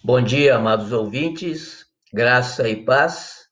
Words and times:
Bom 0.00 0.22
dia, 0.22 0.54
amados 0.54 0.92
ouvintes, 0.92 1.84
graça 2.12 2.68
e 2.68 2.84
paz. 2.84 3.48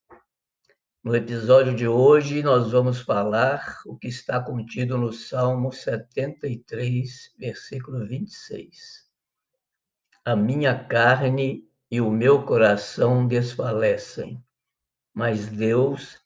No 1.03 1.15
episódio 1.17 1.75
de 1.75 1.89
hoje, 1.89 2.41
nós 2.41 2.71
vamos 2.71 3.01
falar 3.01 3.79
o 3.85 3.99
que 3.99 4.07
está 4.07 4.41
contido 4.41 4.97
no 4.97 5.13
Salmo 5.13 5.73
73, 5.73 7.35
versículo 7.37 8.07
26. 8.07 9.11
A 10.25 10.37
minha 10.37 10.85
carne 10.85 11.69
e 11.91 12.01
o 12.01 12.13
meu 12.13 12.45
coração 12.45 13.27
desfalecem, 13.27 14.41
mas 15.13 15.49
Deus 15.49 16.17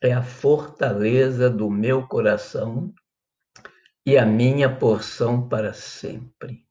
é 0.00 0.12
a 0.12 0.22
fortaleza 0.22 1.50
do 1.50 1.68
meu 1.68 2.06
coração 2.06 2.94
e 4.06 4.16
a 4.16 4.24
minha 4.24 4.72
porção 4.72 5.48
para 5.48 5.74
sempre. 5.74 6.63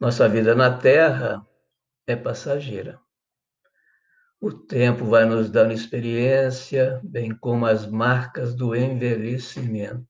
Nossa 0.00 0.28
vida 0.28 0.54
na 0.54 0.78
Terra 0.78 1.44
é 2.06 2.14
passageira. 2.14 3.00
O 4.40 4.52
tempo 4.52 5.04
vai 5.06 5.24
nos 5.24 5.50
dando 5.50 5.72
experiência, 5.72 7.00
bem 7.02 7.36
como 7.36 7.66
as 7.66 7.84
marcas 7.84 8.54
do 8.54 8.76
envelhecimento. 8.76 10.06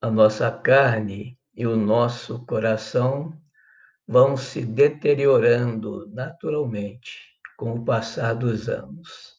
A 0.00 0.10
nossa 0.10 0.50
carne 0.50 1.38
e 1.54 1.66
o 1.66 1.76
nosso 1.76 2.46
coração 2.46 3.38
vão 4.08 4.38
se 4.38 4.64
deteriorando 4.64 6.08
naturalmente 6.14 7.18
com 7.58 7.74
o 7.74 7.84
passar 7.84 8.32
dos 8.32 8.70
anos. 8.70 9.36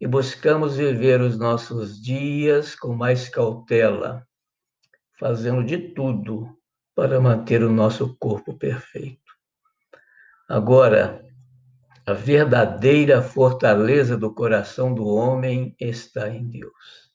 E 0.00 0.06
buscamos 0.06 0.76
viver 0.76 1.20
os 1.20 1.36
nossos 1.36 2.00
dias 2.00 2.76
com 2.76 2.94
mais 2.94 3.28
cautela, 3.28 4.24
fazendo 5.18 5.64
de 5.64 5.92
tudo 5.92 6.59
para 6.94 7.20
manter 7.20 7.62
o 7.62 7.72
nosso 7.72 8.16
corpo 8.16 8.56
perfeito. 8.56 9.32
Agora, 10.48 11.24
a 12.06 12.12
verdadeira 12.12 13.22
fortaleza 13.22 14.16
do 14.16 14.34
coração 14.34 14.92
do 14.92 15.06
homem 15.06 15.76
está 15.78 16.28
em 16.28 16.48
Deus. 16.48 17.10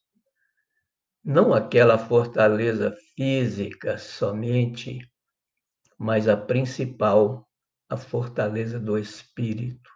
Não 1.24 1.54
aquela 1.54 1.98
fortaleza 1.98 2.96
física 3.16 3.98
somente, 3.98 5.00
mas 5.98 6.28
a 6.28 6.38
principal, 6.38 7.50
a 7.90 7.98
fortaleza 7.98 8.80
do 8.80 8.98
espírito. 8.98 9.90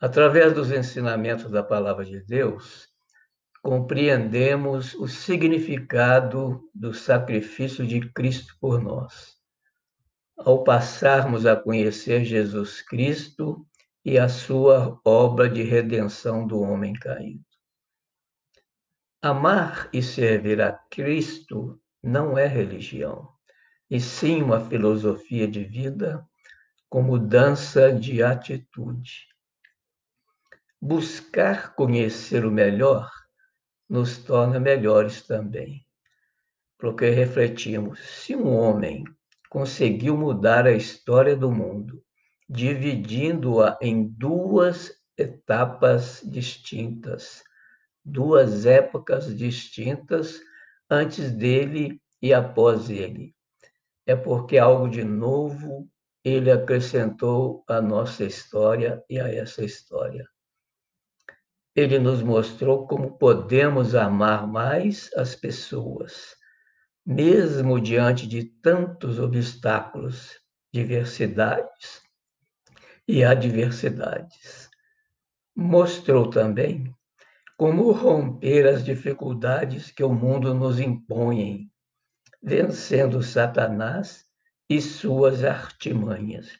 Através 0.00 0.52
dos 0.52 0.70
ensinamentos 0.70 1.50
da 1.50 1.62
palavra 1.62 2.04
de 2.04 2.20
Deus, 2.20 2.88
compreendemos 3.62 4.94
o 4.94 5.08
significado 5.08 6.68
do 6.74 6.94
sacrifício 6.94 7.86
de 7.86 8.00
Cristo 8.12 8.56
por 8.60 8.80
nós. 8.80 9.36
Ao 10.36 10.62
passarmos 10.62 11.44
a 11.46 11.56
conhecer 11.56 12.24
Jesus 12.24 12.80
Cristo 12.80 13.66
e 14.04 14.18
a 14.18 14.28
sua 14.28 15.00
obra 15.04 15.48
de 15.48 15.62
redenção 15.62 16.46
do 16.46 16.60
homem 16.60 16.92
caído. 16.94 17.44
Amar 19.20 19.90
e 19.92 20.00
servir 20.00 20.62
a 20.62 20.72
Cristo 20.72 21.80
não 22.00 22.38
é 22.38 22.46
religião, 22.46 23.28
e 23.90 24.00
sim 24.00 24.42
uma 24.42 24.60
filosofia 24.60 25.48
de 25.48 25.64
vida 25.64 26.24
com 26.88 27.02
mudança 27.02 27.92
de 27.92 28.22
atitude. 28.22 29.26
Buscar 30.80 31.74
conhecer 31.74 32.46
o 32.46 32.50
melhor 32.50 33.10
nos 33.88 34.18
torna 34.18 34.60
melhores 34.60 35.22
também. 35.22 35.86
Porque 36.78 37.08
refletimos, 37.10 37.98
se 38.00 38.36
um 38.36 38.54
homem 38.54 39.04
conseguiu 39.48 40.16
mudar 40.16 40.66
a 40.66 40.72
história 40.72 41.34
do 41.34 41.50
mundo, 41.50 42.02
dividindo-a 42.48 43.78
em 43.80 44.06
duas 44.06 44.92
etapas 45.16 46.22
distintas, 46.24 47.42
duas 48.04 48.66
épocas 48.66 49.36
distintas 49.36 50.40
antes 50.88 51.30
dele 51.30 52.00
e 52.22 52.32
após 52.32 52.88
ele. 52.90 53.34
É 54.06 54.14
porque 54.14 54.56
algo 54.56 54.88
de 54.88 55.04
novo 55.04 55.88
ele 56.24 56.50
acrescentou 56.50 57.64
à 57.68 57.80
nossa 57.80 58.24
história 58.24 59.02
e 59.08 59.18
a 59.18 59.28
essa 59.28 59.64
história. 59.64 60.28
Ele 61.78 62.00
nos 62.00 62.24
mostrou 62.24 62.88
como 62.88 63.16
podemos 63.16 63.94
amar 63.94 64.48
mais 64.48 65.12
as 65.14 65.36
pessoas, 65.36 66.34
mesmo 67.06 67.80
diante 67.80 68.26
de 68.26 68.42
tantos 68.42 69.20
obstáculos, 69.20 70.40
diversidades 70.74 72.02
e 73.06 73.22
adversidades. 73.22 74.68
Mostrou 75.54 76.28
também 76.28 76.92
como 77.56 77.92
romper 77.92 78.66
as 78.66 78.84
dificuldades 78.84 79.92
que 79.92 80.02
o 80.02 80.12
mundo 80.12 80.52
nos 80.52 80.80
impõe, 80.80 81.70
vencendo 82.42 83.22
Satanás 83.22 84.26
e 84.68 84.82
suas 84.82 85.44
artimanhas. 85.44 86.58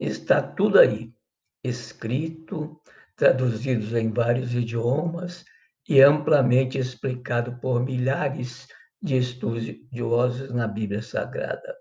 Está 0.00 0.42
tudo 0.42 0.80
aí, 0.80 1.14
escrito, 1.62 2.82
traduzidos 3.18 3.92
em 3.94 4.12
vários 4.12 4.54
idiomas 4.54 5.44
e 5.88 6.00
amplamente 6.00 6.78
explicado 6.78 7.58
por 7.58 7.84
milhares 7.84 8.68
de 9.02 9.18
estudiosos 9.18 10.54
na 10.54 10.68
Bíblia 10.68 11.02
Sagrada. 11.02 11.76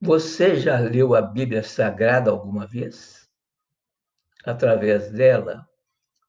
Você 0.00 0.54
já 0.54 0.78
leu 0.78 1.12
a 1.16 1.20
Bíblia 1.20 1.64
Sagrada 1.64 2.30
alguma 2.30 2.68
vez? 2.68 3.28
Através 4.44 5.10
dela, 5.10 5.66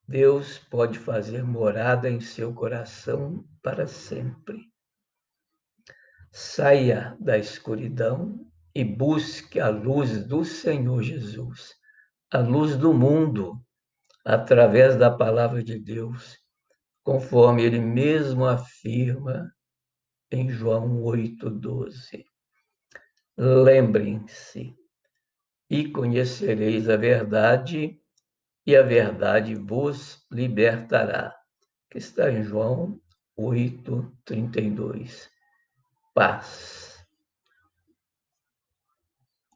Deus 0.08 0.58
pode 0.58 0.98
fazer 0.98 1.44
morada 1.44 2.10
em 2.10 2.20
seu 2.20 2.52
coração 2.52 3.46
para 3.62 3.86
sempre. 3.86 4.60
Saia 6.32 7.16
da 7.20 7.38
escuridão 7.38 8.44
e 8.74 8.84
busque 8.84 9.60
a 9.60 9.70
luz 9.70 10.26
do 10.26 10.44
Senhor 10.44 11.04
Jesus 11.04 11.79
a 12.32 12.40
luz 12.40 12.78
do 12.78 12.94
mundo 12.94 13.60
através 14.24 14.96
da 14.96 15.10
palavra 15.10 15.64
de 15.64 15.80
Deus, 15.80 16.38
conforme 17.04 17.64
ele 17.64 17.80
mesmo 17.80 18.46
afirma 18.46 19.52
em 20.32 20.50
João 20.50 21.02
8:12. 21.02 22.26
Lembrem-se 23.38 24.76
e 25.70 25.90
conhecereis 25.90 26.90
a 26.90 26.98
verdade, 26.98 28.00
e 28.66 28.76
a 28.76 28.84
verdade 28.84 29.56
vos 29.56 30.26
libertará. 30.32 31.36
Que 31.90 31.98
está 31.98 32.32
em 32.32 32.44
João 32.44 33.02
8:32. 33.36 35.30
Paz. 36.14 36.99